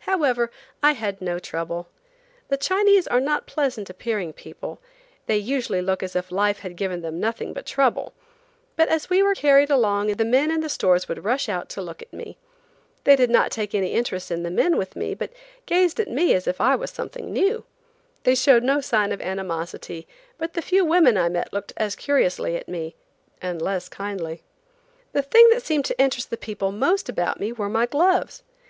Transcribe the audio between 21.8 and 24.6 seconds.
curiously at me, and less kindly.